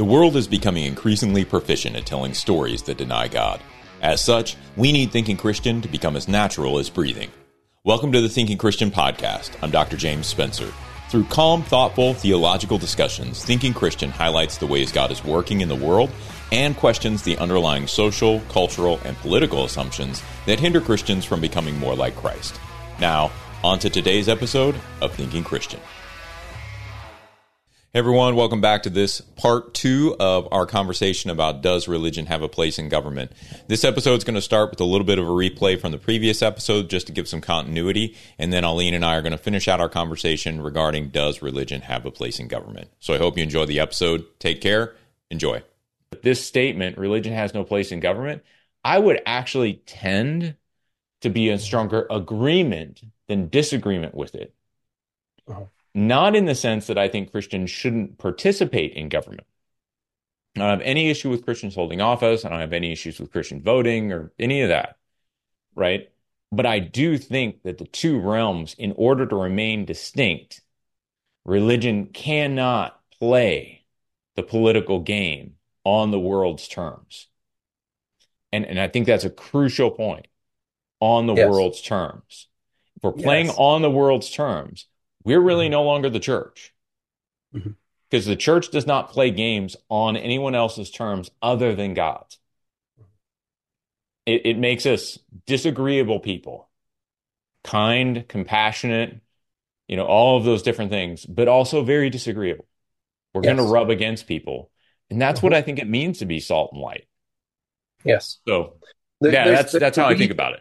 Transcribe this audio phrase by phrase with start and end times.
[0.00, 3.60] The world is becoming increasingly proficient at telling stories that deny God.
[4.00, 7.30] As such, we need Thinking Christian to become as natural as breathing.
[7.84, 9.50] Welcome to the Thinking Christian podcast.
[9.62, 9.98] I'm Dr.
[9.98, 10.72] James Spencer.
[11.10, 15.76] Through calm, thoughtful, theological discussions, Thinking Christian highlights the ways God is working in the
[15.76, 16.08] world
[16.50, 21.94] and questions the underlying social, cultural, and political assumptions that hinder Christians from becoming more
[21.94, 22.58] like Christ.
[23.00, 23.30] Now,
[23.62, 25.80] on to today's episode of Thinking Christian.
[27.92, 32.40] Hey everyone, welcome back to this part two of our conversation about does religion have
[32.40, 33.32] a place in government.
[33.66, 35.98] This episode is going to start with a little bit of a replay from the
[35.98, 39.38] previous episode just to give some continuity, and then Alin and I are going to
[39.38, 42.90] finish out our conversation regarding does religion have a place in government.
[43.00, 44.24] So I hope you enjoy the episode.
[44.38, 44.94] Take care.
[45.28, 45.60] Enjoy.
[46.22, 48.44] This statement, religion has no place in government,
[48.84, 50.54] I would actually tend
[51.22, 54.54] to be in stronger agreement than disagreement with it.
[55.48, 59.46] Uh-huh not in the sense that I think Christians shouldn't participate in government.
[60.56, 62.44] I don't have any issue with Christians holding office.
[62.44, 64.96] I don't have any issues with Christian voting or any of that,
[65.74, 66.10] right?
[66.52, 70.62] But I do think that the two realms, in order to remain distinct,
[71.44, 73.84] religion cannot play
[74.34, 75.54] the political game
[75.84, 77.28] on the world's terms.
[78.52, 80.26] And, and I think that's a crucial point
[80.98, 81.48] on the yes.
[81.48, 82.48] world's terms.
[82.96, 83.56] If we're playing yes.
[83.56, 84.86] on the world's terms,
[85.24, 85.72] we're really mm-hmm.
[85.72, 86.74] no longer the church
[87.54, 87.70] mm-hmm.
[88.08, 92.38] because the church does not play games on anyone else's terms other than God's.
[94.26, 96.68] It, it makes us disagreeable people,
[97.64, 99.20] kind, compassionate,
[99.88, 102.66] you know, all of those different things, but also very disagreeable.
[103.34, 103.56] We're yes.
[103.56, 104.70] going to rub against people.
[105.10, 105.46] And that's mm-hmm.
[105.46, 107.08] what I think it means to be salt and light.
[108.04, 108.38] Yes.
[108.46, 108.76] So,
[109.20, 110.60] there, yeah, that's that's how I think about it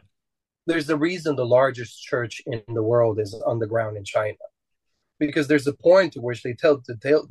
[0.70, 4.38] there's a reason the largest church in the world is underground in China.
[5.20, 6.82] Because there's a point to which they tell,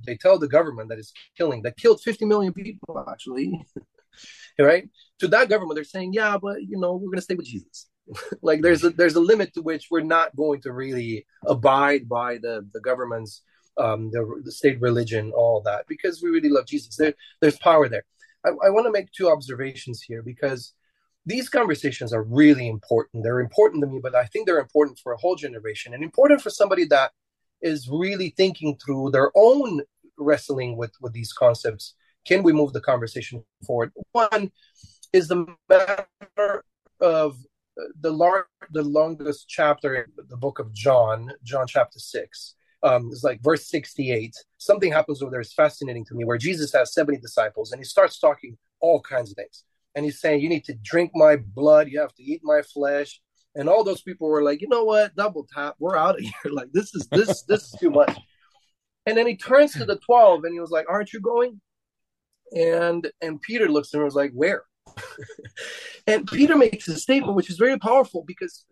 [0.06, 3.64] they tell the government that is killing that killed 50 million people actually,
[4.58, 4.90] right?
[5.20, 7.88] To that government, they're saying, yeah, but you know, we're gonna stay with Jesus.
[8.42, 12.38] like there's a there's a limit to which we're not going to really abide by
[12.38, 13.42] the the government's
[13.78, 16.96] um, the, the state religion, all that, because we really love Jesus.
[16.96, 18.04] There, there's power there.
[18.44, 20.74] I, I want to make two observations here because
[21.28, 23.22] these conversations are really important.
[23.22, 26.40] They're important to me, but I think they're important for a whole generation and important
[26.40, 27.12] for somebody that
[27.60, 29.82] is really thinking through their own
[30.16, 31.94] wrestling with with these concepts.
[32.26, 33.92] Can we move the conversation forward?
[34.12, 34.50] One
[35.12, 36.64] is the matter
[37.00, 37.36] of
[38.00, 42.54] the lar- the longest chapter in the book of John, John chapter six.
[42.82, 44.34] Um, it's like verse 68.
[44.56, 47.84] Something happens over there is fascinating to me where Jesus has 70 disciples and he
[47.84, 49.64] starts talking all kinds of things
[49.98, 53.20] and he's saying, You need to drink my blood, you have to eat my flesh.
[53.56, 56.52] And all those people were like, you know what, double tap, we're out of here.
[56.52, 58.16] Like this is this this is too much.
[59.06, 61.60] And then he turns to the 12 and he was like, Aren't you going?
[62.56, 64.62] And and Peter looks at him and was like, Where?
[66.06, 68.66] and Peter makes a statement which is very powerful because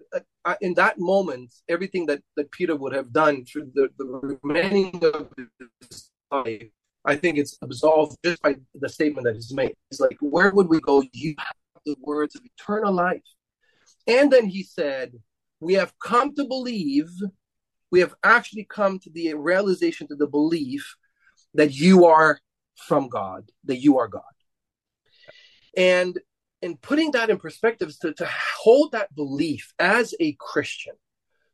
[0.44, 5.04] uh, in that moment, everything that, that Peter would have done through the, the remaining
[5.04, 6.70] of his life
[7.06, 9.74] I think it's absolved just by the statement that is made.
[9.90, 11.04] It's like, Where would we go?
[11.12, 11.54] You have
[11.86, 13.22] the words of eternal life.
[14.08, 15.12] And then he said,
[15.60, 17.10] We have come to believe,
[17.92, 20.96] we have actually come to the realization, to the belief
[21.54, 22.40] that you are
[22.76, 24.22] from God, that you are God.
[25.76, 26.18] And
[26.60, 28.28] in putting that in perspective, to, to
[28.58, 30.94] hold that belief as a Christian,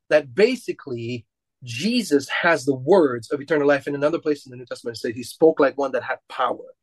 [0.08, 1.26] that basically
[1.64, 3.86] Jesus has the words of eternal life.
[3.86, 6.18] In another place in the New Testament, it says he spoke like one that had
[6.28, 6.74] power.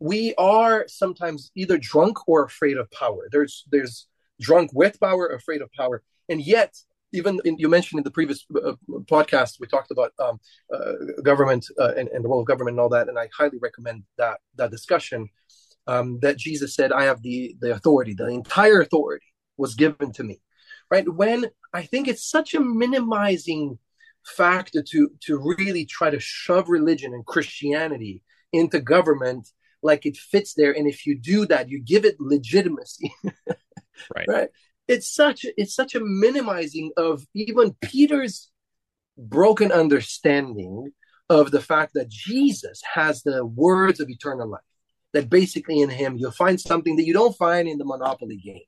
[0.00, 3.28] We are sometimes either drunk or afraid of power.
[3.30, 4.06] There's there's
[4.40, 6.74] drunk with power, afraid of power, and yet
[7.12, 8.72] even in, you mentioned in the previous uh,
[9.04, 10.38] podcast we talked about um,
[10.72, 10.92] uh,
[11.22, 14.04] government uh, and, and, the role of government and all that, and I highly recommend
[14.16, 15.28] that that discussion.
[15.86, 18.14] Um, that Jesus said, "I have the the authority.
[18.14, 19.26] The entire authority
[19.56, 20.40] was given to me."
[20.90, 23.78] Right when I think it's such a minimizing
[24.28, 29.48] factor to to really try to shove religion and Christianity into government
[29.82, 30.72] like it fits there.
[30.72, 33.12] And if you do that, you give it legitimacy.
[33.24, 34.26] right.
[34.28, 34.48] Right.
[34.86, 38.50] It's such it's such a minimizing of even Peter's
[39.16, 40.92] broken understanding
[41.28, 44.60] of the fact that Jesus has the words of eternal life.
[45.12, 48.62] That basically in him you'll find something that you don't find in the monopoly game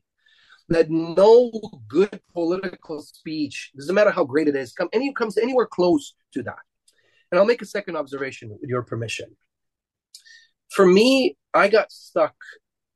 [0.71, 1.51] that no
[1.89, 6.43] good political speech, doesn't matter how great it is, come any comes anywhere close to
[6.45, 6.59] that.
[7.31, 9.37] And I'll make a second observation with your permission.
[10.71, 12.35] For me, I got stuck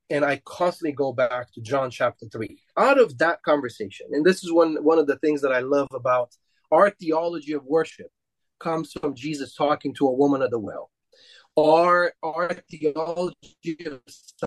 [0.09, 2.59] and I constantly go back to John chapter 3.
[2.77, 5.89] Out of that conversation, and this is one one of the things that I love
[5.93, 6.31] about
[6.71, 8.09] our theology of worship
[8.61, 10.91] comes from Jesus talking to a woman at the well.
[11.57, 14.01] Our our theology of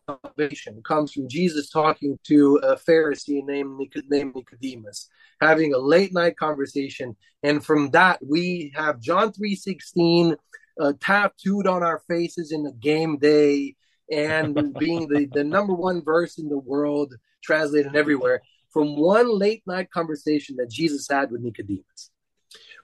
[0.07, 5.09] salvation comes from Jesus talking to a Pharisee named named Nicodemus,
[5.39, 10.35] having a late night conversation, and from that we have John three sixteen
[10.79, 13.75] uh, tattooed on our faces in the game day,
[14.11, 17.13] and being the the number one verse in the world,
[17.43, 22.11] translated everywhere from one late night conversation that Jesus had with Nicodemus.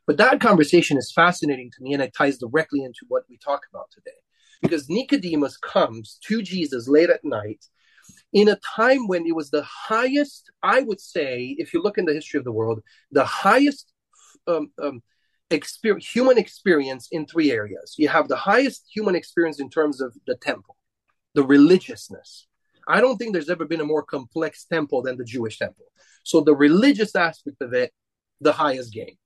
[0.05, 3.61] But that conversation is fascinating to me and it ties directly into what we talk
[3.71, 4.17] about today.
[4.61, 7.65] Because Nicodemus comes to Jesus late at night
[8.33, 12.05] in a time when it was the highest, I would say, if you look in
[12.05, 13.93] the history of the world, the highest
[14.47, 15.01] um, um,
[15.99, 17.95] human experience in three areas.
[17.97, 20.75] You have the highest human experience in terms of the temple,
[21.35, 22.47] the religiousness.
[22.87, 25.85] I don't think there's ever been a more complex temple than the Jewish temple.
[26.23, 27.93] So the religious aspect of it,
[28.41, 29.17] the highest game.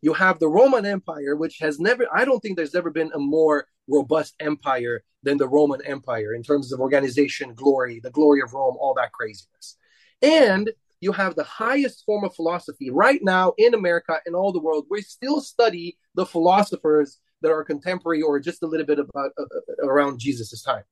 [0.00, 3.18] You have the Roman Empire, which has never, I don't think there's ever been a
[3.18, 8.54] more robust empire than the Roman Empire in terms of organization, glory, the glory of
[8.54, 9.76] Rome, all that craziness.
[10.22, 14.60] And you have the highest form of philosophy right now in America and all the
[14.60, 14.86] world.
[14.90, 19.42] We still study the philosophers that are contemporary or just a little bit about uh,
[19.42, 20.82] uh around Jesus' time.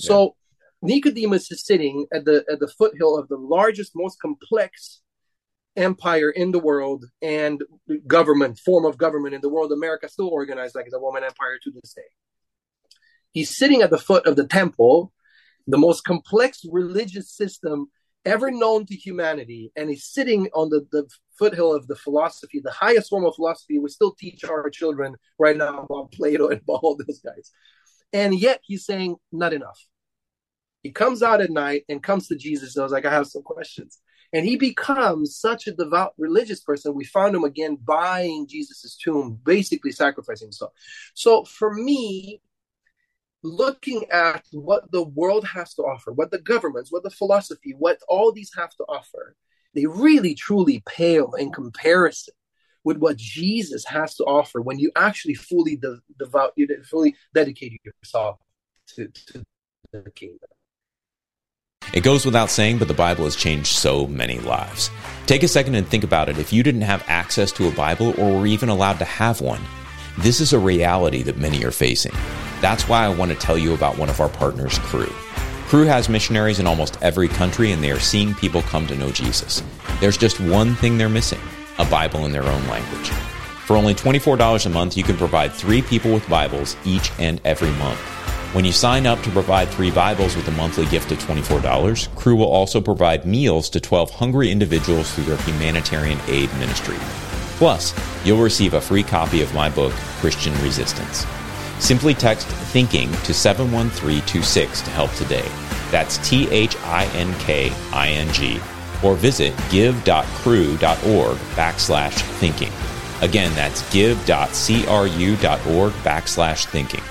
[0.00, 0.08] Yeah.
[0.08, 0.36] So
[0.82, 5.00] Nicodemus is sitting at the at the foothill of the largest, most complex
[5.76, 7.62] empire in the world and
[8.06, 11.70] government form of government in the world america still organized like the roman empire to
[11.70, 12.02] this day.
[13.32, 15.12] He's sitting at the foot of the temple
[15.66, 17.86] the most complex religious system
[18.24, 21.08] ever known to humanity and he's sitting on the, the
[21.38, 25.56] foothill of the philosophy the highest form of philosophy we still teach our children right
[25.56, 27.50] now about plato and about all those guys.
[28.12, 29.78] And yet he's saying not enough.
[30.82, 33.26] He comes out at night and comes to jesus and i was like i have
[33.26, 33.98] some questions
[34.32, 36.94] and he becomes such a devout religious person.
[36.94, 40.72] We found him again buying Jesus's tomb, basically sacrificing himself.
[41.14, 42.40] So for me,
[43.42, 47.98] looking at what the world has to offer, what the governments, what the philosophy, what
[48.08, 49.36] all these have to offer,
[49.74, 52.34] they really truly pale in comparison
[52.84, 57.80] with what Jesus has to offer when you actually fully de- devout, you fully dedicate
[57.84, 58.38] yourself
[58.88, 59.44] to, to
[59.92, 60.48] the kingdom.
[61.92, 64.90] It goes without saying, but the Bible has changed so many lives.
[65.26, 66.38] Take a second and think about it.
[66.38, 69.60] If you didn't have access to a Bible or were even allowed to have one,
[70.18, 72.12] this is a reality that many are facing.
[72.62, 75.06] That's why I want to tell you about one of our partners, Cru.
[75.66, 79.10] Cru has missionaries in almost every country, and they are seeing people come to know
[79.10, 79.62] Jesus.
[80.00, 81.40] There's just one thing they're missing
[81.78, 83.08] a Bible in their own language.
[83.66, 87.70] For only $24 a month, you can provide three people with Bibles each and every
[87.72, 87.98] month.
[88.52, 92.36] When you sign up to provide three Bibles with a monthly gift of $24, Cru
[92.36, 96.98] will also provide meals to 12 hungry individuals through their humanitarian aid ministry.
[97.56, 97.94] Plus,
[98.26, 101.24] you'll receive a free copy of my book, Christian Resistance.
[101.78, 105.48] Simply text THINKING to 71326 to help today.
[105.90, 108.60] That's T H I N K I N G.
[109.02, 112.72] Or visit give.cru.org backslash thinking.
[113.22, 114.32] Again, that's give.cru.org
[116.04, 117.02] backslash thinking.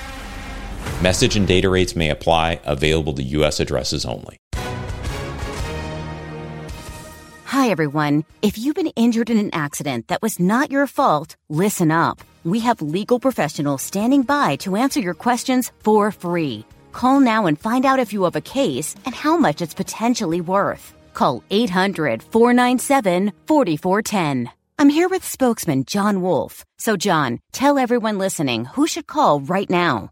[1.02, 3.60] Message and data rates may apply, available to U.S.
[3.60, 4.38] addresses only.
[7.46, 8.24] Hi, everyone.
[8.44, 12.22] If you've been injured in an accident that was not your fault, listen up.
[12.44, 16.66] We have legal professionals standing by to answer your questions for free.
[16.92, 20.40] Call now and find out if you have a case and how much it's potentially
[20.40, 20.94] worth.
[21.16, 24.52] Call 800 497 4410.
[24.78, 26.64] I'm here with spokesman John Wolf.
[26.78, 30.12] So, John, tell everyone listening who should call right now.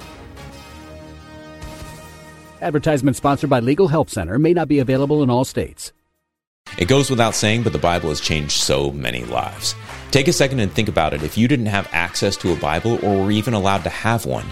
[2.61, 5.91] Advertisement sponsored by Legal Help Center may not be available in all states.
[6.77, 9.73] It goes without saying, but the Bible has changed so many lives.
[10.11, 11.23] Take a second and think about it.
[11.23, 14.45] If you didn't have access to a Bible or were even allowed to have one,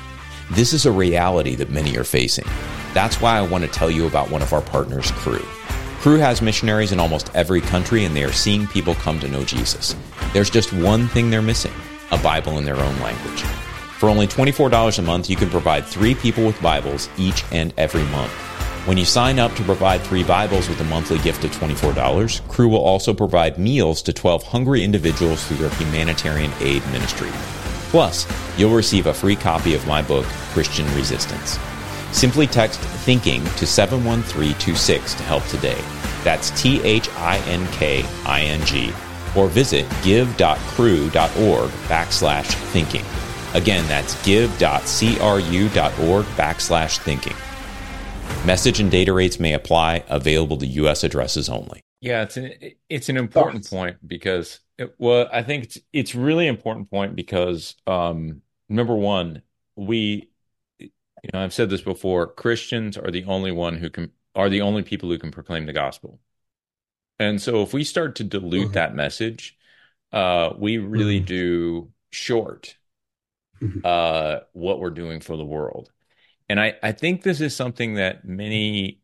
[0.52, 2.46] this is a reality that many are facing.
[2.94, 5.40] That's why I want to tell you about one of our partners, Cru.
[6.00, 9.44] Cru has missionaries in almost every country, and they are seeing people come to know
[9.44, 9.96] Jesus.
[10.34, 11.74] There's just one thing they're missing
[12.12, 13.44] a Bible in their own language.
[14.00, 18.06] For only $24 a month, you can provide three people with Bibles each and every
[18.06, 18.32] month.
[18.86, 22.70] When you sign up to provide three Bibles with a monthly gift of $24, Cru
[22.70, 27.30] will also provide meals to 12 hungry individuals through their humanitarian aid ministry.
[27.90, 28.26] Plus,
[28.58, 31.60] you'll receive a free copy of my book, Christian Resistance.
[32.14, 35.82] Simply text thinking to 71326 to help today.
[36.24, 38.94] That's T H I N K I N G.
[39.36, 43.04] Or visit give.cru.org backslash thinking.
[43.54, 44.66] Again, that's give.cru.org
[46.36, 47.36] backslash thinking.
[48.46, 51.04] Message and data rates may apply, available to U.S.
[51.04, 51.82] addresses only.
[52.02, 52.54] Yeah, it's an,
[52.90, 53.70] it's an important Thoughts?
[53.70, 59.42] point because, it, well, I think it's, it's really important point because, um, number one,
[59.76, 60.30] we,
[60.80, 60.90] you
[61.34, 64.84] know, I've said this before, Christians are the only one who can, are the only
[64.84, 66.20] people who can proclaim the gospel.
[67.20, 68.74] And so if we start to dilute mm-hmm.
[68.74, 69.58] that message,
[70.14, 71.26] uh, we really mm-hmm.
[71.26, 72.78] do short
[73.62, 73.80] mm-hmm.
[73.84, 75.92] uh, what we're doing for the world.
[76.48, 79.02] And I, I think this is something that many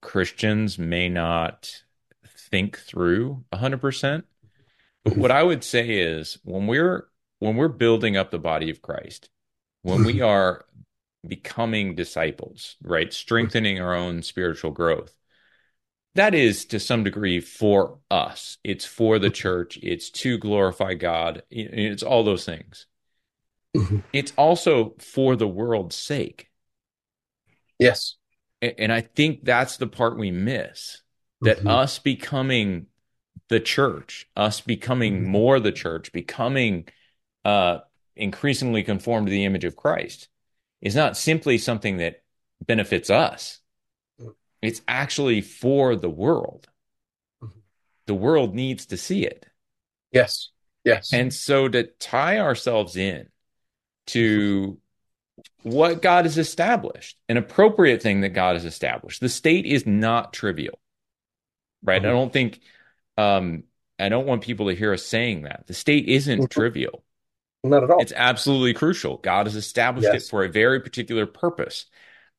[0.00, 1.82] Christians may not
[2.36, 4.22] think through 100%.
[5.04, 7.08] But what I would say is when we're
[7.40, 9.28] when we're building up the body of Christ,
[9.82, 10.64] when we are
[11.26, 13.12] becoming disciples, right?
[13.12, 15.14] Strengthening our own spiritual growth.
[16.14, 18.58] That is to some degree for us.
[18.62, 19.78] It's for the church.
[19.82, 21.42] It's to glorify God.
[21.50, 22.86] It's all those things.
[23.76, 23.98] Mm-hmm.
[24.12, 26.50] It's also for the world's sake.
[27.78, 28.16] Yes.
[28.60, 31.02] And I think that's the part we miss
[31.40, 31.68] that mm-hmm.
[31.68, 32.86] us becoming
[33.48, 35.30] the church, us becoming mm-hmm.
[35.30, 36.86] more the church, becoming
[37.44, 37.78] uh,
[38.14, 40.28] increasingly conformed to the image of Christ
[40.80, 42.22] is not simply something that
[42.64, 43.58] benefits us.
[44.60, 46.68] It's actually for the world.
[47.42, 47.58] Mm-hmm.
[48.06, 49.44] The world needs to see it.
[50.12, 50.50] Yes.
[50.84, 51.12] Yes.
[51.12, 53.26] And so to tie ourselves in
[54.08, 54.78] to
[55.62, 59.20] what God has established, an appropriate thing that God has established.
[59.20, 60.78] The state is not trivial,
[61.82, 62.02] right?
[62.02, 62.08] Mm-hmm.
[62.08, 62.60] I don't think,
[63.16, 63.64] um,
[63.98, 65.64] I don't want people to hear us saying that.
[65.66, 66.46] The state isn't mm-hmm.
[66.46, 67.04] trivial.
[67.64, 68.02] Not at all.
[68.02, 69.18] It's absolutely crucial.
[69.18, 70.24] God has established yes.
[70.24, 71.86] it for a very particular purpose.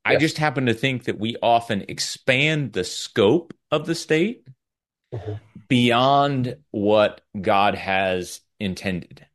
[0.05, 0.15] Yes.
[0.15, 4.45] I just happen to think that we often expand the scope of the state
[5.13, 5.33] mm-hmm.
[5.69, 9.25] beyond what God has intended.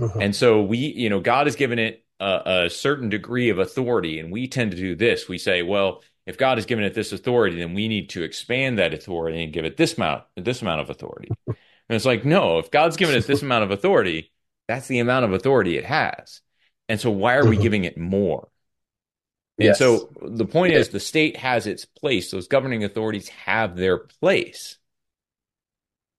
[0.00, 0.20] Mm-hmm.
[0.20, 4.18] And so we, you know, God has given it a, a, certain degree of authority,
[4.18, 5.28] and we tend to do this.
[5.28, 8.78] We say, well, if God has given it this authority, then we need to expand
[8.78, 11.30] that authority and give it this amount, this amount of authority.
[11.90, 14.30] And it's like, no, if God's given it this amount of authority,
[14.68, 16.40] that's the amount of authority it has.
[16.88, 17.62] And so why are we mm-hmm.
[17.62, 18.46] giving it more?
[19.58, 19.78] And yes.
[19.80, 22.30] so the point is the state has its place.
[22.30, 24.78] Those governing authorities have their place.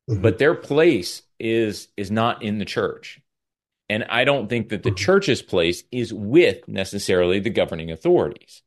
[0.09, 0.21] Mm-hmm.
[0.21, 3.21] But their place is is not in the church.
[3.91, 4.95] And I don't think that the mm-hmm.
[4.95, 8.61] church's place is with necessarily the governing authorities.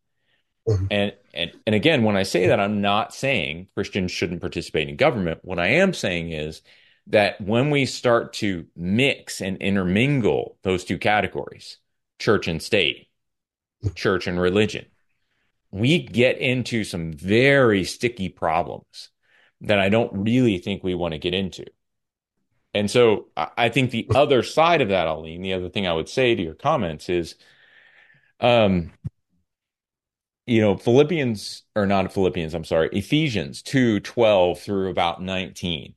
[0.68, 0.86] Mm-hmm.
[0.90, 4.96] And, and and again, when I say that, I'm not saying Christians shouldn't participate in
[4.96, 5.40] government.
[5.42, 6.60] What I am saying is
[7.06, 11.78] that when we start to mix and intermingle those two categories,
[12.18, 13.08] church and state,
[13.94, 14.84] church and religion,
[15.70, 19.08] we get into some very sticky problems
[19.62, 21.64] that I don't really think we want to get into.
[22.74, 26.08] And so I think the other side of that, Alin, the other thing I would
[26.08, 27.36] say to your comments is,
[28.40, 28.90] um,
[30.46, 35.94] you know, Philippians or not Philippians, I'm sorry, Ephesians 2 12 through about 19.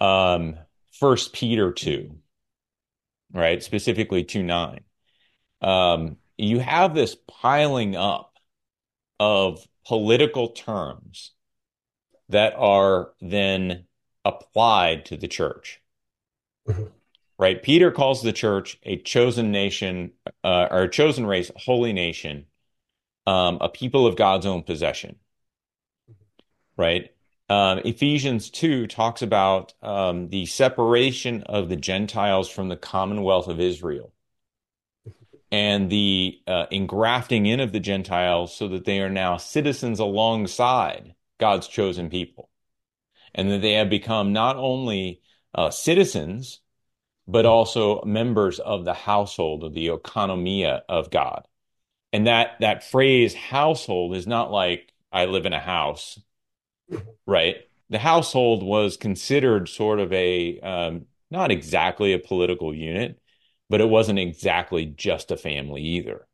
[0.00, 0.56] Um,
[0.90, 2.16] First Peter 2,
[3.32, 3.62] right?
[3.62, 4.80] Specifically 2 9.
[5.60, 8.36] Um, you have this piling up
[9.20, 11.32] of political terms
[12.28, 13.84] that are then
[14.24, 15.80] applied to the church.
[16.68, 16.84] Mm-hmm.
[17.38, 17.62] Right?
[17.62, 20.12] Peter calls the church a chosen nation
[20.44, 22.46] uh, or a chosen race, a holy nation,
[23.26, 25.16] um, a people of God's own possession.
[26.76, 27.10] Right?
[27.48, 33.60] Um, Ephesians 2 talks about um, the separation of the Gentiles from the commonwealth of
[33.60, 34.12] Israel
[35.50, 41.14] and the uh, engrafting in of the Gentiles so that they are now citizens alongside
[41.38, 42.48] God's chosen people
[43.34, 45.20] and that they have become not only
[45.54, 46.60] uh, citizens,
[47.26, 51.46] but also members of the household of the oikonomia of God.
[52.12, 56.20] And that that phrase household is not like I live in a house,
[57.26, 57.56] right?
[57.90, 63.18] The household was considered sort of a um, not exactly a political unit,
[63.70, 66.26] but it wasn't exactly just a family either.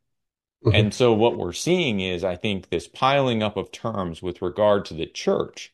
[0.65, 0.75] Mm-hmm.
[0.75, 4.83] And so what we're seeing is, I think, this piling up of terms with regard
[4.85, 5.73] to the church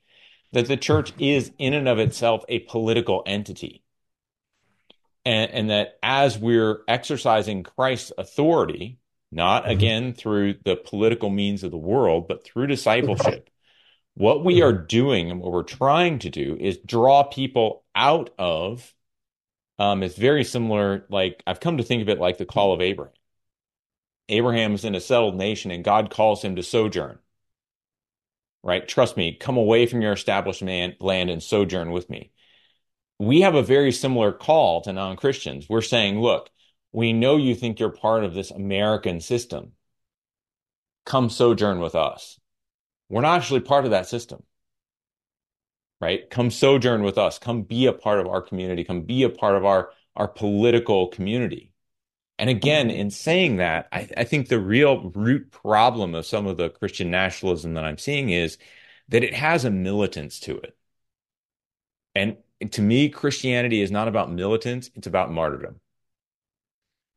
[0.56, 3.84] that the church is in and of itself a political entity.
[5.24, 9.00] And, and that as we're exercising Christ's authority,
[9.32, 9.72] not mm-hmm.
[9.72, 13.50] again through the political means of the world, but through discipleship,
[14.14, 18.94] what we are doing and what we're trying to do is draw people out of
[19.78, 22.80] um, it's very similar like i've come to think of it like the call of
[22.80, 23.12] abraham
[24.30, 27.20] Abraham is in a settled nation and God calls him to sojourn.
[28.66, 28.88] Right?
[28.88, 32.32] Trust me, come away from your established man, land and sojourn with me.
[33.20, 35.68] We have a very similar call to non Christians.
[35.70, 36.50] We're saying, look,
[36.92, 39.74] we know you think you're part of this American system.
[41.06, 42.40] Come sojourn with us.
[43.08, 44.42] We're not actually part of that system.
[46.02, 46.28] Right?
[46.28, 47.38] Come sojourn with us.
[47.38, 48.84] Come be a part of our community.
[48.84, 51.72] Come be a part of our, our political community.
[52.38, 56.58] And again, in saying that, I, I, think the real root problem of some of
[56.58, 58.58] the Christian nationalism that I'm seeing is
[59.08, 60.76] that it has a militance to it.
[62.14, 62.38] And
[62.72, 65.80] to me, Christianity is not about militance, it's about martyrdom.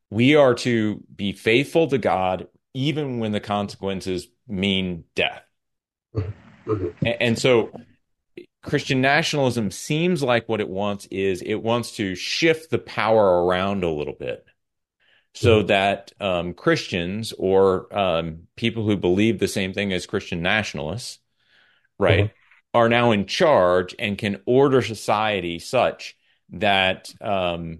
[0.09, 5.43] We are to be faithful to God even when the consequences mean death.
[6.15, 6.87] Mm-hmm.
[7.05, 7.71] And, and so
[8.63, 13.83] Christian nationalism seems like what it wants is it wants to shift the power around
[13.83, 14.45] a little bit
[15.33, 15.67] so mm-hmm.
[15.67, 21.19] that um, Christians or um, people who believe the same thing as Christian nationalists,
[21.97, 22.77] right, mm-hmm.
[22.77, 26.17] are now in charge and can order society such
[26.51, 27.79] that, um,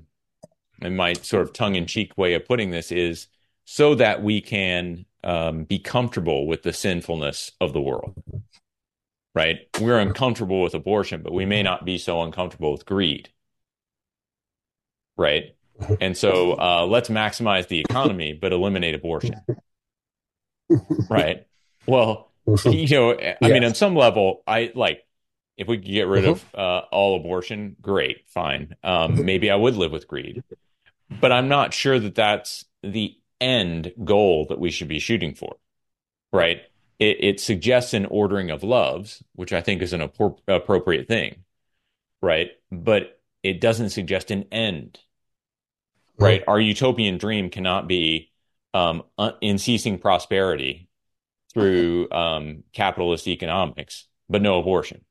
[0.82, 3.27] and my sort of tongue in cheek way of putting this is
[3.65, 8.15] so that we can um, be comfortable with the sinfulness of the world.
[9.36, 9.60] Right?
[9.79, 13.29] We're uncomfortable with abortion, but we may not be so uncomfortable with greed.
[15.18, 15.56] Right?
[16.02, 19.36] And so uh, let's maximize the economy, but eliminate abortion.
[21.10, 21.46] right.
[21.88, 22.32] Well,
[22.66, 23.52] you know, I yes.
[23.52, 25.06] mean, on some level, I like
[25.58, 26.62] if we could get rid of uh-huh.
[26.62, 28.76] uh, all abortion, great, fine.
[28.84, 30.44] Um, maybe I would live with greed,
[31.20, 35.58] but I'm not sure that that's the end goal that we should be shooting for.
[36.32, 36.62] Right.
[36.98, 41.44] It, it suggests an ordering of loves, which I think is an appropriate thing.
[42.22, 42.52] Right.
[42.72, 45.00] But it doesn't suggest an end
[46.20, 46.44] right?
[46.48, 48.32] Our utopian dream cannot be
[48.74, 49.04] um,
[49.42, 50.90] in ceasing prosperity
[51.54, 55.04] through um, capitalist economics, but no abortion.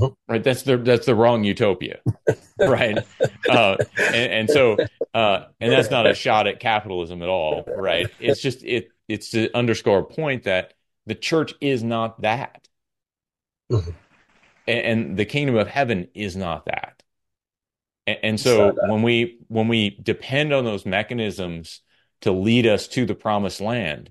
[0.00, 0.10] Uh-huh.
[0.28, 1.98] Right, that's the that's the wrong utopia,
[2.60, 2.98] right?
[3.48, 4.76] Uh, and, and, so,
[5.12, 8.08] uh, and that's not a shot at capitalism at all, right?
[8.20, 10.74] It's just it it's to underscore a point that
[11.06, 12.68] the church is not that,
[13.72, 13.90] uh-huh.
[14.68, 17.02] and, and the kingdom of heaven is not that.
[18.08, 21.82] And, and so when we when we depend on those mechanisms
[22.22, 24.10] to lead us to the promised land,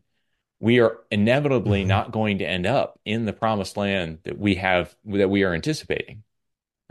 [0.59, 1.89] we are inevitably mm-hmm.
[1.89, 5.53] not going to end up in the promised land that we have that we are
[5.53, 6.23] anticipating.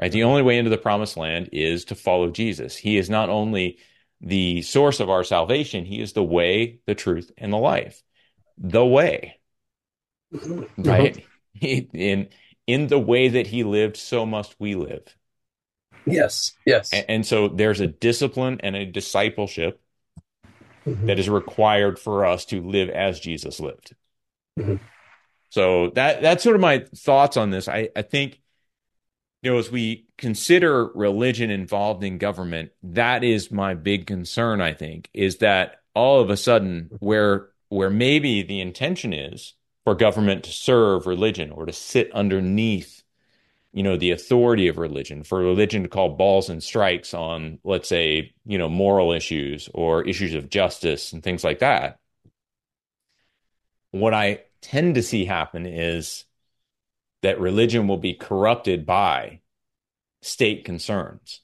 [0.01, 0.11] Right?
[0.11, 2.77] The only way into the promised land is to follow Jesus.
[2.77, 3.79] He is not only
[4.21, 8.03] the source of our salvation, he is the way, the truth, and the life.
[8.59, 9.38] The way.
[10.35, 10.83] Mm-hmm.
[10.83, 11.25] Right?
[11.61, 12.29] in
[12.66, 15.15] in the way that he lived, so must we live.
[16.07, 16.92] Yes, yes.
[16.92, 19.81] And, and so there's a discipline and a discipleship
[20.87, 21.07] mm-hmm.
[21.07, 23.95] that is required for us to live as Jesus lived.
[24.59, 24.77] Mm-hmm.
[25.51, 27.69] So that that's sort of my thoughts on this.
[27.69, 28.40] I, I think
[29.42, 34.61] you know as we consider religion involved in government, that is my big concern.
[34.61, 39.95] I think is that all of a sudden where where maybe the intention is for
[39.95, 42.95] government to serve religion or to sit underneath
[43.76, 47.86] you know the authority of religion for religion to call balls and strikes on let's
[47.86, 51.98] say you know moral issues or issues of justice and things like that.
[53.90, 56.24] What i tend to see happen is
[57.22, 59.40] that religion will be corrupted by
[60.22, 61.42] state concerns.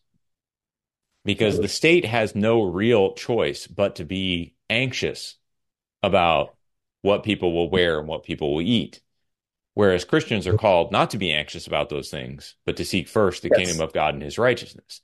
[1.25, 5.37] Because the state has no real choice but to be anxious
[6.03, 6.57] about
[7.03, 9.03] what people will wear and what people will eat
[9.75, 13.43] Whereas Christians are called not to be anxious about those things, but to seek first
[13.43, 13.59] the yes.
[13.59, 15.01] kingdom of God and his righteousness.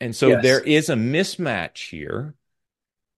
[0.00, 0.42] And so yes.
[0.42, 2.34] there is a mismatch here.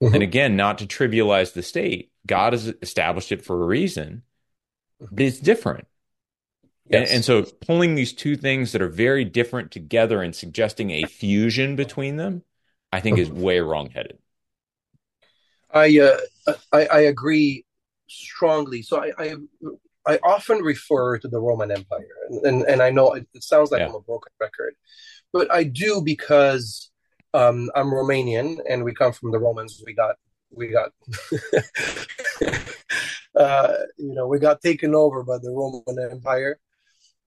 [0.02, 0.14] Mm-hmm.
[0.14, 4.22] And again, not to trivialize the state, God has established it for a reason,
[4.98, 5.86] but it's different.
[6.88, 7.08] Yes.
[7.08, 11.04] And, and, so pulling these two things that are very different together and suggesting a
[11.04, 12.42] fusion between them,
[12.92, 14.18] I think is way wrongheaded.
[15.70, 17.64] I, uh, I, I agree
[18.08, 18.82] strongly.
[18.82, 19.34] So I, I
[20.06, 23.70] I often refer to the Roman Empire, and and, and I know it, it sounds
[23.70, 23.88] like yeah.
[23.88, 24.74] I'm a broken record,
[25.32, 26.90] but I do because
[27.34, 29.82] um, I'm Romanian and we come from the Romans.
[29.86, 30.16] We got
[30.50, 30.92] we got
[33.36, 36.58] uh, you know we got taken over by the Roman Empire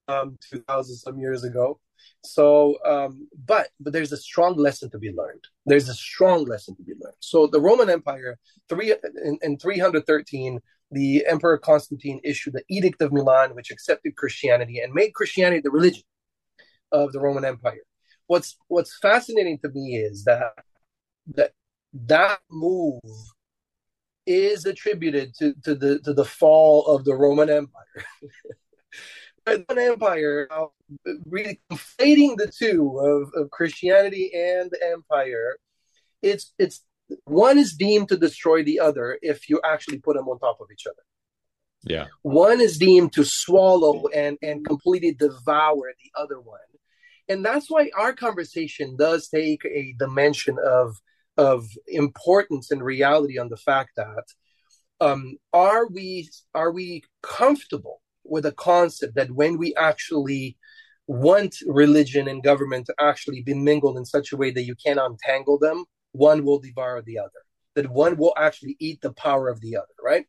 [0.08, 1.80] um, two thousand some years ago.
[2.24, 5.44] So, um, but but there's a strong lesson to be learned.
[5.66, 7.16] There's a strong lesson to be learned.
[7.20, 10.60] So the Roman Empire, three in, in 313
[10.91, 15.71] the Emperor Constantine issued the Edict of Milan, which accepted Christianity and made Christianity the
[15.71, 16.04] religion
[16.91, 17.82] of the Roman Empire.
[18.28, 20.54] What's what's fascinating to me is that
[21.36, 21.52] that
[21.93, 23.02] that move
[24.26, 28.06] is attributed to, to the to the fall of the Roman Empire.
[29.45, 30.48] the Roman Empire,
[31.26, 35.58] really conflating the two of, of Christianity and the empire,
[36.21, 36.82] it's it's
[37.26, 40.68] one is deemed to destroy the other if you actually put them on top of
[40.72, 41.04] each other.
[41.84, 42.08] Yeah.
[42.24, 46.60] One is deemed to swallow and and completely devour the other one.
[47.28, 50.96] And that's why our conversation does take a dimension of
[51.38, 54.24] of importance and reality on the fact that
[55.02, 60.58] um, are we are we comfortable with a concept that when we actually
[61.08, 65.00] want religion and government to actually be mingled in such a way that you can't
[65.00, 67.30] untangle them, one will devour the other.
[67.75, 70.25] That one will actually eat the power of the other, right?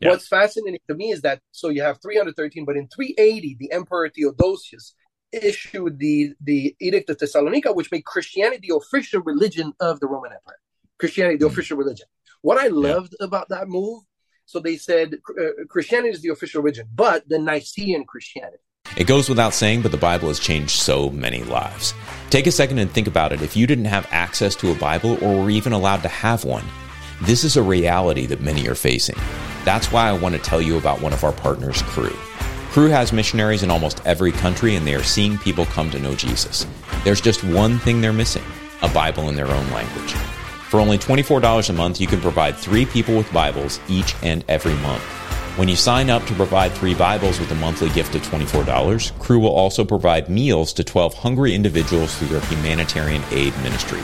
[0.00, 0.10] Yeah.
[0.10, 4.08] What's fascinating to me is that so you have 313, but in 380, the Emperor
[4.08, 4.94] Theodosius
[5.30, 10.32] issued the the Edict of Thessalonica, which made Christianity the official religion of the Roman
[10.32, 10.56] Empire.
[10.98, 11.52] Christianity, the mm.
[11.52, 12.06] official religion.
[12.42, 13.26] What I loved yeah.
[13.26, 14.02] about that move,
[14.46, 18.62] so they said uh, Christianity is the official religion, but the Nicene Christianity.
[18.96, 21.92] It goes without saying, but the Bible has changed so many lives.
[22.30, 23.42] Take a second and think about it.
[23.42, 26.64] If you didn't have access to a Bible or were even allowed to have one,
[27.22, 29.16] this is a reality that many are facing.
[29.64, 32.08] That's why I want to tell you about one of our partners, Cru.
[32.70, 36.14] Cru has missionaries in almost every country, and they are seeing people come to know
[36.14, 36.66] Jesus.
[37.04, 38.44] There's just one thing they're missing
[38.82, 40.12] a Bible in their own language.
[40.68, 44.74] For only $24 a month, you can provide three people with Bibles each and every
[44.74, 45.02] month.
[45.56, 49.38] When you sign up to provide three Bibles with a monthly gift of $24, Cru
[49.38, 54.02] will also provide meals to 12 hungry individuals through their humanitarian aid ministry.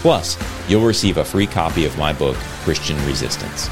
[0.00, 0.38] Plus,
[0.70, 3.68] you'll receive a free copy of my book, Christian Resistance.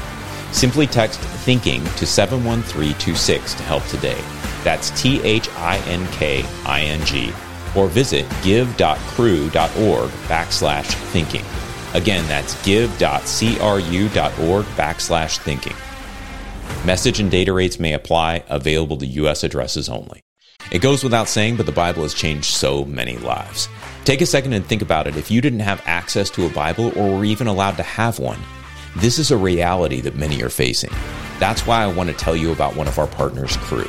[0.51, 4.21] Simply text thinking to 71326 to help today.
[4.63, 7.33] That's T H I N K I N G.
[7.75, 11.43] Or visit give.cru.org backslash thinking.
[11.95, 13.05] Again, that's give.cru.org
[14.77, 15.75] backslash thinking.
[16.85, 19.43] Message and data rates may apply, available to U.S.
[19.43, 20.21] addresses only.
[20.71, 23.67] It goes without saying, but the Bible has changed so many lives.
[24.03, 25.17] Take a second and think about it.
[25.17, 28.37] If you didn't have access to a Bible or were even allowed to have one,
[28.97, 30.91] this is a reality that many are facing.
[31.39, 33.85] That's why I want to tell you about one of our partners, Cru.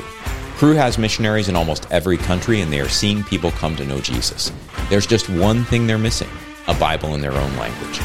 [0.57, 4.01] Cru has missionaries in almost every country, and they are seeing people come to know
[4.01, 4.51] Jesus.
[4.89, 6.31] There's just one thing they're missing
[6.67, 8.01] a Bible in their own language.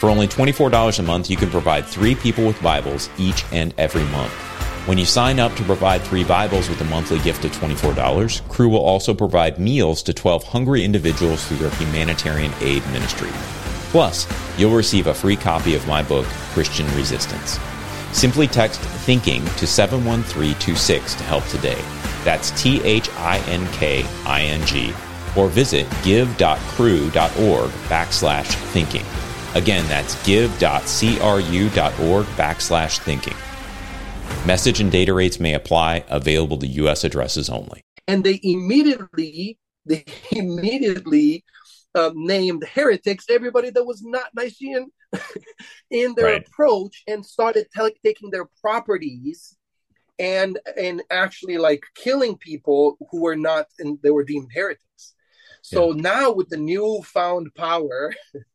[0.00, 4.04] For only $24 a month, you can provide three people with Bibles each and every
[4.04, 4.32] month.
[4.86, 8.70] When you sign up to provide three Bibles with a monthly gift of $24, Cru
[8.70, 13.28] will also provide meals to 12 hungry individuals through their humanitarian aid ministry.
[13.90, 14.26] Plus,
[14.58, 17.58] you'll receive a free copy of my book, Christian Resistance.
[18.12, 21.78] Simply text thinking to 71326 to help today.
[22.24, 24.94] That's T H I N K I N G.
[25.36, 29.04] Or visit give.cru.org backslash thinking.
[29.54, 30.66] Again, that's give.cru.org
[32.36, 33.36] backslash thinking.
[34.46, 37.04] Message and data rates may apply, available to U.S.
[37.04, 37.82] addresses only.
[38.06, 41.44] And they immediately, they immediately
[41.94, 44.90] um, named heretics everybody that was not Nicene
[45.90, 46.46] in their right.
[46.46, 49.56] approach and started t- taking their properties
[50.18, 55.14] and and actually like killing people who were not and they were deemed heretics.
[55.62, 56.02] So yeah.
[56.02, 58.14] now with the newfound power,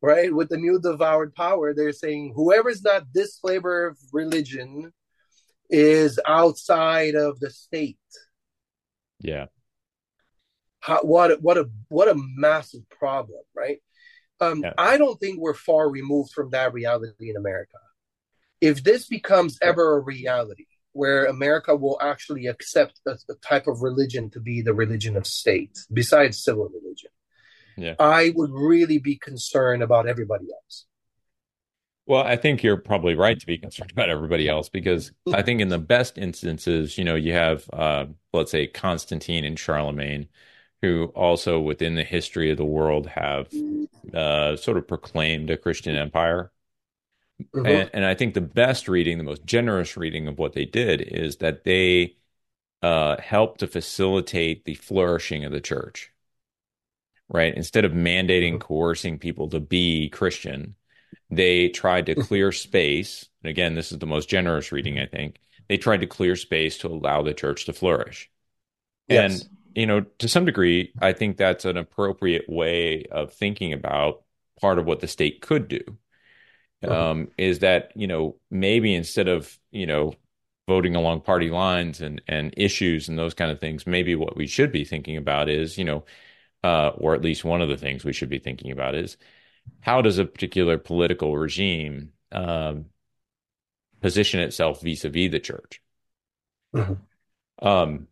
[0.00, 4.92] right, with the new devoured power, they're saying whoever's not this flavor of religion
[5.70, 7.98] is outside of the state.
[9.20, 9.46] Yeah
[10.88, 13.78] how, what a, what a what a massive problem, right?
[14.40, 14.72] Um, yeah.
[14.78, 17.78] I don't think we're far removed from that reality in America.
[18.60, 23.82] If this becomes ever a reality, where America will actually accept a, a, type of
[23.82, 27.10] religion to be the religion of state, besides civil religion,
[27.78, 27.94] yeah.
[27.98, 30.86] I would really be concerned about everybody else.
[32.06, 35.60] Well, I think you're probably right to be concerned about everybody else because I think
[35.60, 40.26] in the best instances, you know, you have, uh, let's say, Constantine and Charlemagne,
[40.80, 43.52] who also within the history of the world have
[44.14, 46.50] uh, sort of proclaimed a Christian empire.
[47.54, 47.66] Mm-hmm.
[47.66, 51.02] And, and, I think the best reading, the most generous reading of what they did
[51.02, 52.16] is that they
[52.82, 56.10] uh, helped to facilitate the flourishing of the church.
[57.30, 57.54] Right.
[57.54, 58.58] Instead of mandating, mm-hmm.
[58.58, 60.74] coercing people to be Christian,
[61.30, 63.28] they tried to clear space.
[63.42, 65.38] And again, this is the most generous reading, I think.
[65.68, 68.30] They tried to clear space to allow the church to flourish.
[69.08, 69.42] Yes.
[69.42, 74.24] And you know, to some degree, I think that's an appropriate way of thinking about
[74.60, 75.80] part of what the state could do.
[76.82, 77.10] Uh-huh.
[77.10, 80.14] Um, is that you know maybe instead of you know
[80.68, 84.46] voting along party lines and and issues and those kind of things, maybe what we
[84.46, 86.04] should be thinking about is you know,
[86.64, 89.16] uh, or at least one of the things we should be thinking about is
[89.80, 92.86] how does a particular political regime um,
[94.00, 95.82] position itself vis-a-vis the church.
[96.74, 97.66] Mm-hmm.
[97.66, 98.08] Um,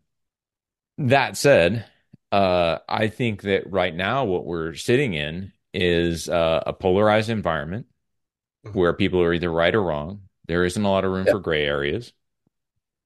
[0.97, 1.85] that said,
[2.31, 7.87] uh, I think that right now what we're sitting in is uh, a polarized environment
[8.65, 8.77] mm-hmm.
[8.77, 10.21] where people are either right or wrong.
[10.47, 12.13] There isn't a lot of room for gray areas.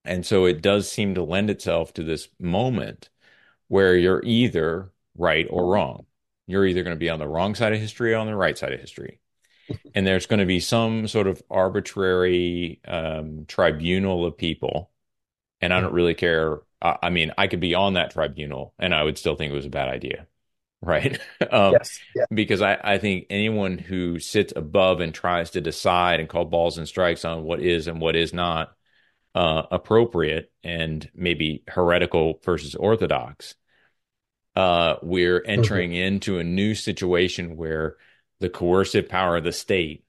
[0.05, 3.09] And so it does seem to lend itself to this moment
[3.67, 6.05] where you're either right or wrong.
[6.47, 8.57] You're either going to be on the wrong side of history or on the right
[8.57, 9.19] side of history.
[9.95, 14.91] and there's going to be some sort of arbitrary um, tribunal of people.
[15.61, 16.59] And I don't really care.
[16.81, 19.65] I mean, I could be on that tribunal and I would still think it was
[19.65, 20.27] a bad idea.
[20.83, 21.19] Right.
[21.51, 21.99] um, yes.
[22.15, 22.23] Yeah.
[22.33, 26.79] Because I, I think anyone who sits above and tries to decide and call balls
[26.79, 28.75] and strikes on what is and what is not
[29.35, 33.53] uh, appropriate and maybe heretical versus orthodox,
[34.55, 36.13] uh, we're entering mm-hmm.
[36.13, 37.97] into a new situation where
[38.39, 40.03] the coercive power of the state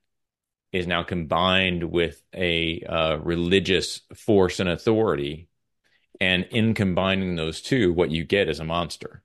[0.72, 5.48] is now combined with a uh, religious force and authority.
[6.20, 9.22] And in combining those two, what you get is a monster.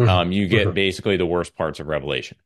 [0.00, 0.10] Mm-hmm.
[0.10, 0.74] Um, you get mm-hmm.
[0.74, 2.38] basically the worst parts of Revelation.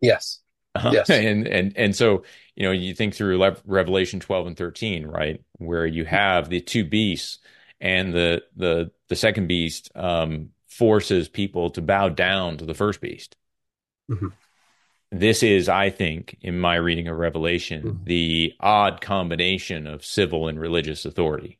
[0.00, 0.40] Yes.
[0.74, 1.10] Uh, yes.
[1.10, 2.22] And and and so
[2.54, 6.60] you know you think through Le- Revelation twelve and thirteen, right, where you have the
[6.60, 7.38] two beasts,
[7.80, 13.00] and the the the second beast um, forces people to bow down to the first
[13.00, 13.36] beast.
[14.10, 14.28] Mm-hmm.
[15.12, 18.04] This is, I think, in my reading of Revelation, mm-hmm.
[18.04, 21.58] the odd combination of civil and religious authority.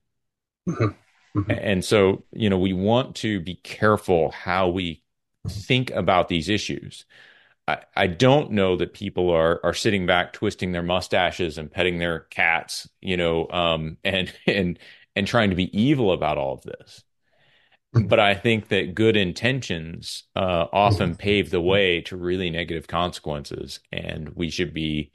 [0.69, 1.39] Mm-hmm.
[1.39, 1.51] Mm-hmm.
[1.51, 5.03] And so, you know, we want to be careful how we
[5.49, 7.05] think about these issues.
[7.67, 11.99] I, I don't know that people are are sitting back, twisting their mustaches and petting
[11.99, 14.79] their cats, you know, um, and and
[15.17, 17.05] and trying to be evil about all of this.
[17.93, 23.81] But I think that good intentions uh, often pave the way to really negative consequences,
[23.91, 25.11] and we should be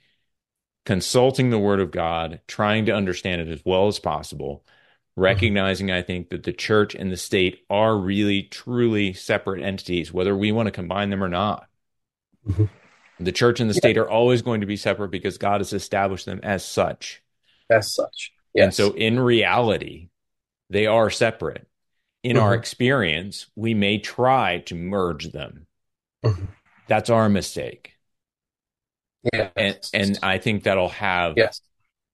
[0.86, 4.66] consulting the Word of God, trying to understand it as well as possible,
[5.16, 5.24] Mm-hmm.
[5.24, 10.36] recognizing i think that the church and the state are really truly separate entities whether
[10.36, 11.70] we want to combine them or not
[12.46, 12.66] mm-hmm.
[13.22, 16.26] the church and the state are always going to be separate because god has established
[16.26, 17.24] them as such
[17.70, 18.66] as such yes.
[18.66, 20.10] and so in reality
[20.70, 21.66] they are separate
[22.26, 22.44] in mm-hmm.
[22.46, 25.68] our experience we may try to merge them
[26.24, 26.46] mm-hmm.
[26.88, 27.94] that's our mistake
[29.34, 31.62] yeah and, and i think that'll have yes.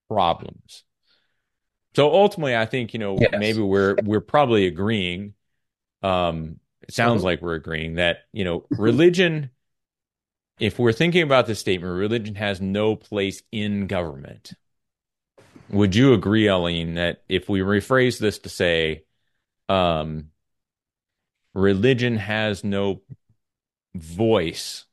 [0.09, 0.83] problems
[1.95, 3.31] so ultimately, I think you know yes.
[3.37, 5.33] maybe we're we're probably agreeing.
[6.01, 7.25] Um, it sounds mm-hmm.
[7.25, 9.49] like we're agreeing that you know religion.
[10.59, 14.53] If we're thinking about this statement, religion has no place in government.
[15.69, 19.05] Would you agree, Alin, that if we rephrase this to say,
[19.71, 20.29] um,
[21.53, 23.01] religion has no
[23.95, 24.85] voice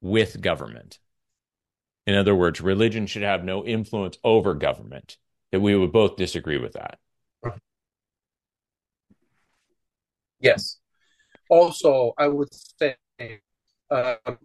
[0.00, 0.98] with government?
[2.06, 5.18] In other words, religion should have no influence over government
[5.52, 6.98] that we would both disagree with that.
[10.40, 10.78] Yes.
[11.50, 12.96] Also, I would say
[13.90, 14.36] uh, uh,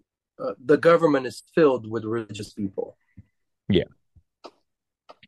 [0.63, 2.97] the government is filled with religious people.
[3.69, 3.83] Yeah.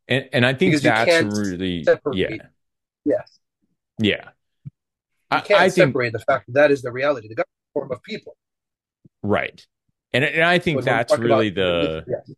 [0.09, 2.37] And and I think because that's really yeah.
[3.07, 3.39] Yes.
[3.99, 4.29] Yeah.
[5.31, 7.29] You can't I, separate think, the fact that, that is the reality.
[7.29, 8.37] The government form of people.
[9.23, 9.65] Right.
[10.13, 12.31] And and I think that's really the yes.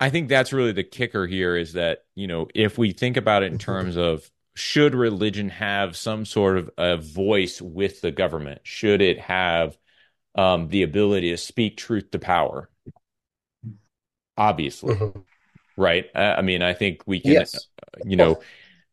[0.00, 3.42] I think that's really the kicker here is that, you know, if we think about
[3.42, 3.72] it in mm-hmm.
[3.72, 8.60] terms of should religion have some sort of a voice with the government?
[8.64, 9.76] Should it have
[10.34, 12.68] um, the ability to speak truth to power?
[14.36, 15.20] Obviously, mm-hmm.
[15.76, 16.06] right?
[16.14, 17.54] I mean, I think we can, yes.
[17.54, 18.40] uh, you know,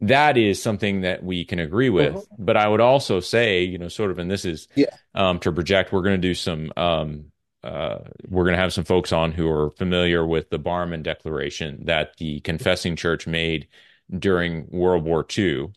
[0.01, 2.13] that is something that we can agree with.
[2.13, 2.45] Mm-hmm.
[2.45, 4.87] But I would also say, you know, sort of, and this is yeah.
[5.13, 7.31] um, to project, we're going to do some um,
[7.65, 11.85] uh, we're going to have some folks on who are familiar with the Barmen Declaration
[11.85, 13.67] that the Confessing Church made
[14.15, 15.73] during World War II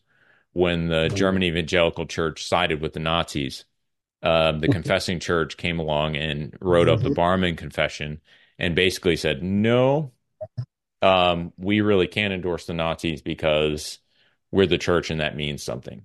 [0.53, 1.15] when the mm-hmm.
[1.15, 3.65] German Evangelical Church sided with the Nazis.
[4.21, 4.73] Um, the mm-hmm.
[4.73, 7.19] Confessing Church came along and wrote up the mm-hmm.
[7.19, 8.21] Barmen Confession
[8.59, 10.11] and basically said, no,
[11.01, 13.97] um, we really can't endorse the Nazis because
[14.51, 16.03] we're the church and that means something.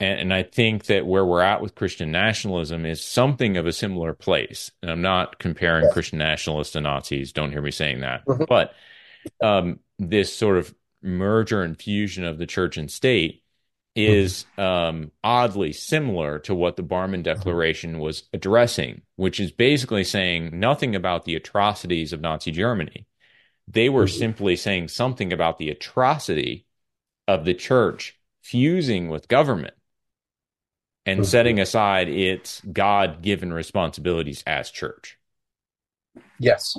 [0.00, 3.72] And, and, I think that where we're at with Christian nationalism is something of a
[3.72, 4.70] similar place.
[4.82, 5.92] And I'm not comparing yes.
[5.92, 7.32] Christian nationalists to Nazis.
[7.32, 8.26] Don't hear me saying that.
[8.26, 8.44] Mm-hmm.
[8.48, 8.74] But
[9.40, 13.42] um, this sort of merger and fusion of the church and state
[13.94, 14.60] is mm-hmm.
[14.60, 17.22] um, oddly similar to what the Barmen mm-hmm.
[17.22, 23.06] Declaration was addressing, which is basically saying nothing about the atrocities of Nazi Germany.
[23.68, 24.18] They were mm-hmm.
[24.18, 26.66] simply saying something about the atrocity
[27.32, 29.74] of the church fusing with government
[31.06, 31.24] and mm-hmm.
[31.24, 35.18] setting aside its God given responsibilities as church.
[36.38, 36.76] Yes.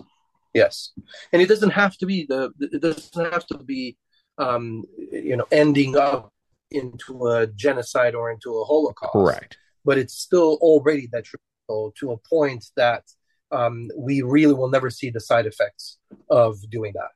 [0.53, 0.91] Yes,
[1.31, 2.51] and it doesn't have to be the.
[2.59, 3.97] It doesn't have to be,
[4.37, 6.31] um, you know, ending up
[6.69, 9.13] into a genocide or into a Holocaust.
[9.13, 9.57] Correct.
[9.83, 13.03] But it's still already detrimental to a point that
[13.51, 15.97] um, we really will never see the side effects
[16.29, 17.09] of doing that.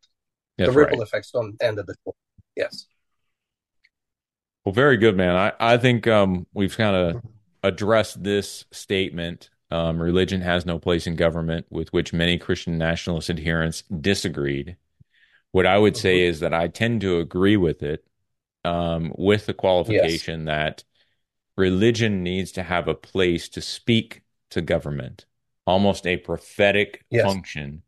[0.58, 1.08] That's the ripple right.
[1.08, 2.16] effects on the end of the story.
[2.56, 2.88] Yes.
[4.68, 5.34] Well, very good, man.
[5.34, 7.22] I, I think um, we've kind of
[7.64, 9.50] addressed this statement.
[9.72, 14.76] Um, religion has no place in government, with which many Christian nationalist adherents disagreed.
[15.54, 18.06] What I would say is that I tend to agree with it,
[18.66, 20.84] um, with the qualification that
[21.56, 25.24] religion needs to have a place to speak to government,
[25.66, 27.24] almost a prophetic Yes.
[27.24, 27.84] function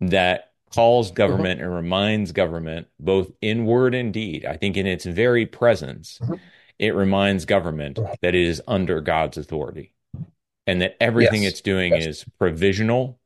[0.00, 4.44] that calls government and reminds government, both in word and deed.
[4.44, 6.40] I think in its very presence, Mhm.
[6.78, 9.94] it reminds government that it is under God's authority
[10.66, 11.52] and that everything Yes.
[11.52, 12.06] it's doing Yes.
[12.06, 13.20] is provisional,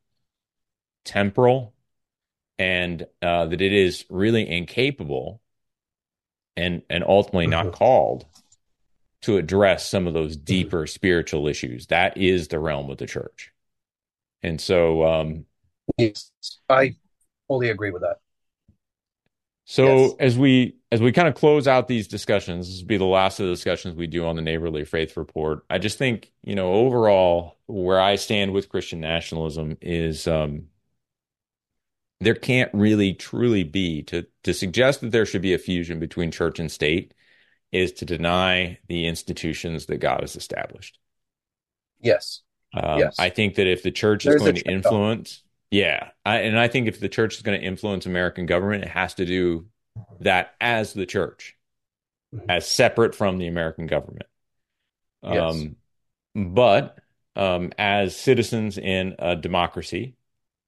[1.05, 1.75] temporal,
[2.59, 5.41] and uh, that it is really incapable
[6.57, 7.73] and and ultimately not Mhm.
[7.73, 8.27] called
[9.23, 11.87] to address some of those deeper spiritual issues.
[11.87, 13.53] That is the realm of the church.
[14.43, 15.47] And so um,
[15.97, 16.31] Yes.
[16.69, 16.97] I
[17.49, 18.19] fully agree with that.
[19.65, 20.15] So Yes.
[20.19, 23.39] as we as we kind of close out these discussions, this will be the last
[23.41, 25.65] of the discussions we do on the neighborly faith report.
[25.69, 30.69] I just think you know overall where I stand with Christian nationalism is um,
[32.21, 36.31] there can't really truly be to to suggest that there should be a fusion between
[36.31, 37.13] church and state
[37.71, 40.99] is to deny the institutions that God has established.
[42.01, 42.41] Yes.
[42.73, 43.17] Um, Yes.
[43.19, 46.59] I think that if the church is There's a going to influence, yeah, I, and
[46.59, 49.67] I think if the church is going to influence American government, it has to do
[50.21, 51.57] that as the church,
[52.33, 52.49] Mhm.
[52.49, 54.27] as separate from the American government.
[55.27, 55.69] Yes.
[55.69, 55.77] Um,
[56.35, 56.99] but
[57.37, 60.17] um, as citizens in a democracy,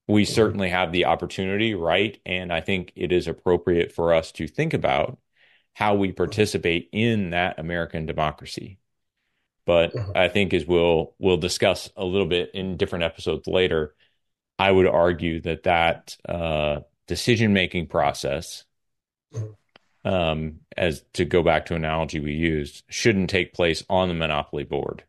[0.07, 0.55] we Mm-hmm.
[0.55, 2.19] certainly have the opportunity, right?
[2.25, 5.19] And I think it is appropriate for us to think about
[5.75, 8.79] how we participate in that American democracy.
[9.65, 10.11] But Mhm.
[10.15, 13.95] I think as we'll we'll discuss a little bit in different episodes later,
[14.61, 18.63] I would argue that that uh, decision making process,
[20.05, 24.63] um, as to go back to analogy we used, shouldn't take place on the monopoly
[24.63, 25.03] board.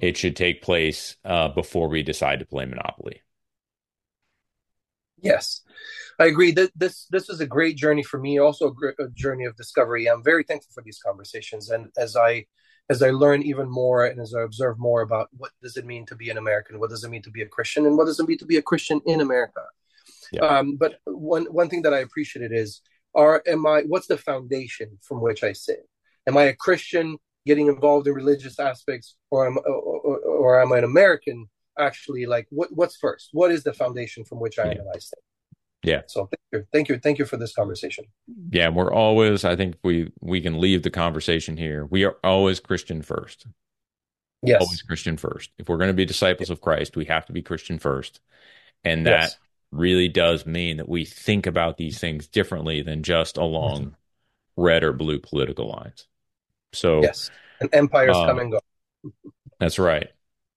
[0.00, 3.22] It should take place uh, before we decide to play Monopoly.
[5.22, 5.62] Yes,
[6.18, 6.50] I agree.
[6.50, 8.40] That this this was a great journey for me.
[8.40, 10.10] Also, a, gr- a journey of discovery.
[10.10, 12.46] I'm very thankful for these conversations, and as I
[12.90, 16.04] as I learn even more and as I observe more about what does it mean
[16.06, 18.20] to be an American, what does it mean to be a Christian, and what does
[18.20, 19.62] it mean to be a Christian in America.
[20.32, 20.42] Yeah.
[20.42, 22.82] Um, but one one thing that I appreciated is,
[23.14, 23.82] are am I?
[23.82, 25.88] What's the foundation from which I sit?
[26.26, 30.78] Am I a Christian getting involved in religious aspects, or am or, or, am I
[30.78, 31.46] an American?
[31.78, 33.30] Actually, like what what's first?
[33.32, 34.70] What is the foundation from which I Yeah.
[34.72, 35.24] analyze things?
[35.82, 36.02] Yeah.
[36.06, 36.28] So
[36.72, 38.04] thank you, thank you, for this conversation.
[38.50, 39.44] Yeah, we're always.
[39.44, 41.86] I think we we can leave the conversation here.
[41.86, 43.46] We are always Christian first.
[44.42, 45.50] Yes, Always Christian first.
[45.58, 48.20] If we're going to be disciples of Christ, we have to be Christian first,
[48.84, 49.38] and that Yes.
[49.72, 53.96] really does mean that we think about these things differently than just along
[54.56, 56.06] red or blue political lines.
[56.72, 58.60] So yes, and empires Um, come and go.
[59.60, 60.10] That's right.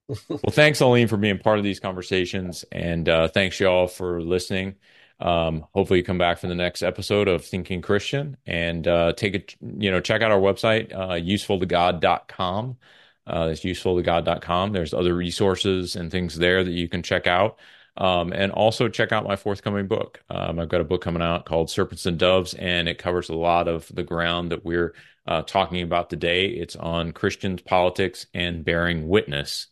[0.29, 4.75] well, thanks, Alin, for being part of these conversations, and uh, thanks y'all for listening.
[5.19, 9.35] Um, hopefully, you come back for the next episode of Thinking Christian and uh, take
[9.35, 9.43] a
[9.79, 12.77] you know check out our website uh, usefultogod.com.
[13.25, 14.71] Uh, it's usefultogod.com.
[14.71, 17.57] There's other resources and things there that you can check out.
[17.97, 20.23] Um, and also check out my forthcoming book.
[20.29, 23.35] Um, I've got a book coming out called Serpents and Doves, and it covers a
[23.35, 24.93] lot of the ground that we're
[25.25, 26.49] uh, talking about today.
[26.49, 29.67] It's on Christians, politics, and bearing witness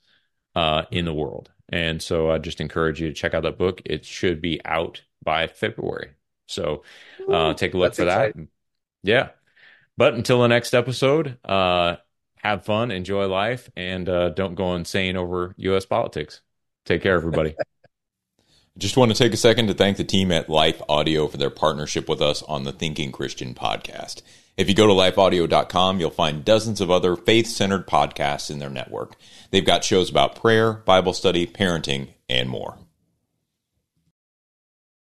[0.55, 1.51] uh, in the world.
[1.69, 3.81] And so I just encourage you to check out that book.
[3.85, 6.11] It should be out by February.
[6.47, 6.83] So
[7.29, 8.35] uh, take a look That's for that.
[9.03, 9.29] Yeah.
[9.97, 11.97] But until the next episode, uh,
[12.37, 15.85] have fun, enjoy life, and uh, don't go insane over U.S.
[15.85, 16.41] politics.
[16.85, 17.55] Take care, everybody.
[17.59, 17.63] I
[18.77, 21.49] just want to take a second to thank the team at Life Audio for their
[21.49, 24.21] partnership with us on the Thinking Christian podcast.
[24.57, 28.69] If you go to lifeaudio.com, you'll find dozens of other faith centered podcasts in their
[28.69, 29.15] network.
[29.51, 32.77] They've got shows about prayer, Bible study, parenting, and more.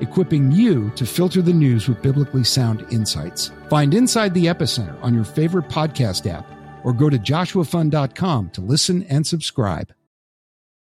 [0.00, 3.50] Equipping you to filter the news with biblically sound insights.
[3.68, 6.46] Find Inside the Epicenter on your favorite podcast app
[6.84, 9.92] or go to joshuafund.com to listen and subscribe.